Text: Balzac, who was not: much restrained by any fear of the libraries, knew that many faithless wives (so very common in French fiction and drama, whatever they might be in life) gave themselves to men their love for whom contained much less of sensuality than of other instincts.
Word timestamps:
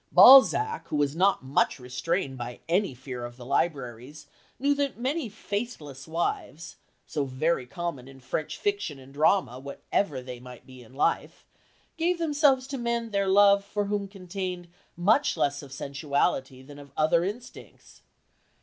Balzac, 0.11 0.87
who 0.87 0.95
was 0.95 1.15
not: 1.15 1.43
much 1.43 1.77
restrained 1.79 2.35
by 2.35 2.61
any 2.67 2.95
fear 2.95 3.23
of 3.23 3.37
the 3.37 3.45
libraries, 3.45 4.25
knew 4.57 4.73
that 4.73 4.97
many 4.97 5.29
faithless 5.29 6.07
wives 6.07 6.77
(so 7.05 7.25
very 7.25 7.67
common 7.67 8.07
in 8.07 8.19
French 8.19 8.57
fiction 8.57 8.97
and 8.97 9.13
drama, 9.13 9.59
whatever 9.59 10.19
they 10.23 10.39
might 10.39 10.65
be 10.65 10.81
in 10.81 10.95
life) 10.95 11.45
gave 11.97 12.17
themselves 12.17 12.65
to 12.65 12.79
men 12.79 13.11
their 13.11 13.27
love 13.27 13.63
for 13.63 13.85
whom 13.85 14.07
contained 14.07 14.69
much 14.97 15.37
less 15.37 15.61
of 15.61 15.71
sensuality 15.71 16.63
than 16.63 16.79
of 16.79 16.91
other 16.97 17.23
instincts. 17.23 18.01